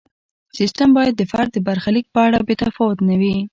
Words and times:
سیستم 0.57 0.89
باید 0.97 1.13
د 1.17 1.21
فرد 1.31 1.49
د 1.53 1.57
برخلیک 1.67 2.05
په 2.13 2.19
اړه 2.27 2.39
بې 2.47 2.55
تفاوت 2.61 2.99
نه 3.09 3.15
وي. 3.21 3.35